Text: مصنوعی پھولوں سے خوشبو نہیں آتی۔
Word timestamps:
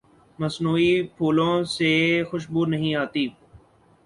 مصنوعی 0.39 0.91
پھولوں 1.15 1.55
سے 1.75 1.91
خوشبو 2.29 2.61
نہیں 2.65 2.93
آتی۔ 2.95 3.25